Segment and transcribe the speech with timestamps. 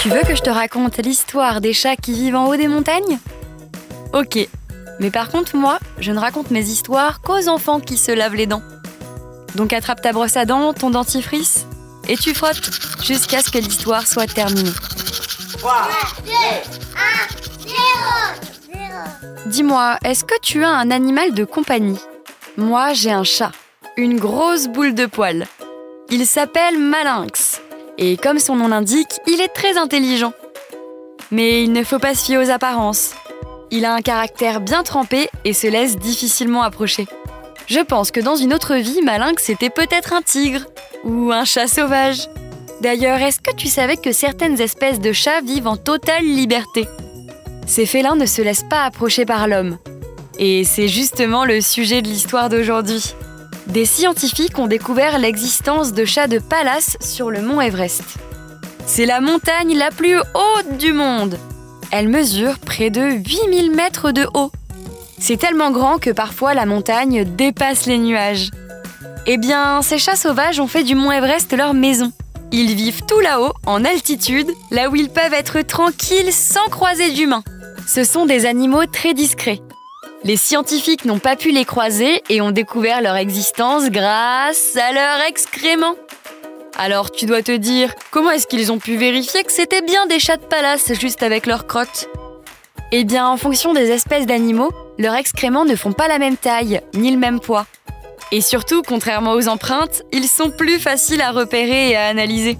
[0.00, 3.18] Tu veux que je te raconte l'histoire des chats qui vivent en haut des montagnes?
[4.12, 4.36] Ok,
[4.98, 8.46] mais par contre moi, je ne raconte mes histoires qu'aux enfants qui se lavent les
[8.46, 8.62] dents.
[9.54, 11.66] Donc attrape ta brosse à dents, ton dentifrice,
[12.08, 12.70] et tu frottes
[13.02, 14.72] jusqu'à ce que l'histoire soit terminée.
[15.58, 15.72] 3,
[16.24, 16.36] 2, 1,
[17.68, 17.76] 0,
[19.46, 21.98] Dis-moi, est-ce que tu as un animal de compagnie?
[22.58, 23.52] Moi, j'ai un chat,
[23.96, 25.46] une grosse boule de poils.
[26.10, 27.62] Il s'appelle Malinx,
[27.96, 30.34] et comme son nom l'indique, il est très intelligent.
[31.30, 33.14] Mais il ne faut pas se fier aux apparences.
[33.70, 37.06] Il a un caractère bien trempé et se laisse difficilement approcher.
[37.68, 40.66] Je pense que dans une autre vie, Malinx était peut-être un tigre
[41.04, 42.28] ou un chat sauvage.
[42.82, 46.86] D'ailleurs, est-ce que tu savais que certaines espèces de chats vivent en totale liberté?
[47.66, 49.78] Ces félins ne se laissent pas approcher par l'homme.
[50.44, 53.14] Et c'est justement le sujet de l'histoire d'aujourd'hui.
[53.68, 58.02] Des scientifiques ont découvert l'existence de chats de palace sur le mont Everest.
[58.84, 61.38] C'est la montagne la plus haute du monde.
[61.92, 64.50] Elle mesure près de 8000 mètres de haut.
[65.16, 68.50] C'est tellement grand que parfois la montagne dépasse les nuages.
[69.26, 72.10] Eh bien, ces chats sauvages ont fait du mont Everest leur maison.
[72.50, 77.44] Ils vivent tout là-haut, en altitude, là où ils peuvent être tranquilles sans croiser d'humains.
[77.86, 79.60] Ce sont des animaux très discrets.
[80.24, 85.20] Les scientifiques n'ont pas pu les croiser et ont découvert leur existence grâce à leurs
[85.26, 85.96] excréments.
[86.78, 90.20] Alors tu dois te dire, comment est-ce qu'ils ont pu vérifier que c'était bien des
[90.20, 92.08] chats de palace juste avec leurs crottes?
[92.92, 96.80] Eh bien, en fonction des espèces d'animaux, leurs excréments ne font pas la même taille,
[96.94, 97.66] ni le même poids.
[98.30, 102.58] Et surtout, contrairement aux empreintes, ils sont plus faciles à repérer et à analyser.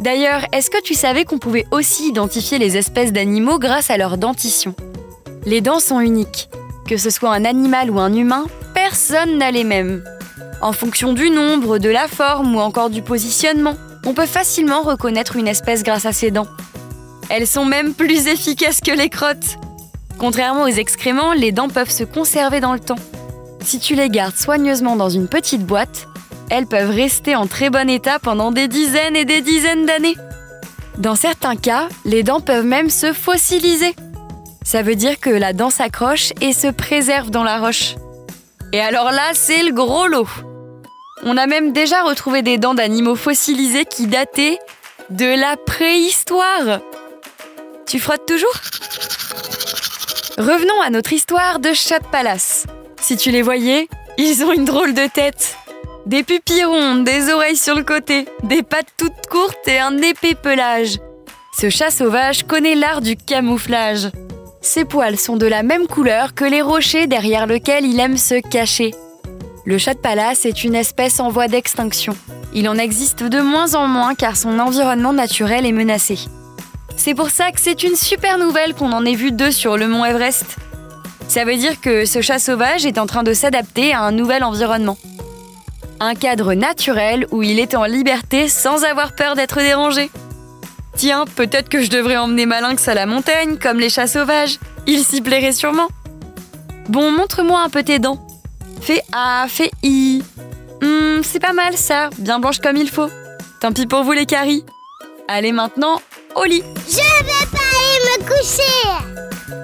[0.00, 4.18] D'ailleurs, est-ce que tu savais qu'on pouvait aussi identifier les espèces d'animaux grâce à leur
[4.18, 4.74] dentition?
[5.46, 6.48] Les dents sont uniques.
[6.90, 10.02] Que ce soit un animal ou un humain, personne n'a les mêmes.
[10.60, 15.36] En fonction du nombre, de la forme ou encore du positionnement, on peut facilement reconnaître
[15.36, 16.48] une espèce grâce à ses dents.
[17.28, 19.56] Elles sont même plus efficaces que les crottes.
[20.18, 22.98] Contrairement aux excréments, les dents peuvent se conserver dans le temps.
[23.62, 26.08] Si tu les gardes soigneusement dans une petite boîte,
[26.50, 30.16] elles peuvent rester en très bon état pendant des dizaines et des dizaines d'années.
[30.98, 33.94] Dans certains cas, les dents peuvent même se fossiliser.
[34.62, 37.94] Ça veut dire que la dent s'accroche et se préserve dans la roche.
[38.72, 40.28] Et alors là, c'est le gros lot.
[41.22, 44.58] On a même déjà retrouvé des dents d'animaux fossilisés qui dataient
[45.10, 46.80] de la préhistoire.
[47.86, 48.54] Tu frottes toujours?
[50.38, 52.66] Revenons à notre histoire de chat de palace.
[53.00, 55.56] Si tu les voyais, ils ont une drôle de tête.
[56.06, 60.34] Des pupilles rondes, des oreilles sur le côté, des pattes toutes courtes et un épais
[60.34, 60.98] pelage.
[61.58, 64.10] Ce chat sauvage connaît l'art du camouflage.
[64.62, 68.40] Ses poils sont de la même couleur que les rochers derrière lesquels il aime se
[68.46, 68.92] cacher.
[69.64, 72.14] Le chat de palace est une espèce en voie d'extinction.
[72.52, 76.18] Il en existe de moins en moins car son environnement naturel est menacé.
[76.96, 79.88] C'est pour ça que c'est une super nouvelle qu'on en ait vu deux sur le
[79.88, 80.56] mont Everest.
[81.26, 84.44] Ça veut dire que ce chat sauvage est en train de s'adapter à un nouvel
[84.44, 84.98] environnement.
[86.00, 90.10] Un cadre naturel où il est en liberté sans avoir peur d'être dérangé.
[90.96, 94.58] Tiens, peut-être que je devrais emmener Malinx à la montagne, comme les chats sauvages.
[94.86, 95.88] Il s'y plairait sûrement.
[96.88, 98.26] Bon, montre-moi un peu tes dents.
[98.80, 100.22] Fais A, fais I.
[100.82, 103.10] Hum, c'est pas mal ça, bien blanche comme il faut.
[103.60, 104.64] Tant pis pour vous les caries.
[105.28, 106.00] Allez maintenant,
[106.34, 106.62] au lit.
[106.88, 109.20] Je vais pas aller me coucher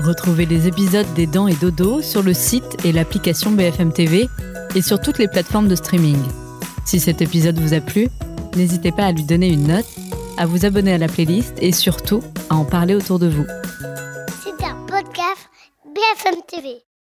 [0.00, 4.28] Retrouvez les épisodes des Dents et Dodo sur le site et l'application BFM TV
[4.74, 6.18] et sur toutes les plateformes de streaming.
[6.84, 8.08] Si cet épisode vous a plu,
[8.56, 9.86] n'hésitez pas à lui donner une note,
[10.38, 13.44] à vous abonner à la playlist et surtout à en parler autour de vous.
[14.42, 15.50] C'est un podcast
[15.84, 16.87] BFM TV.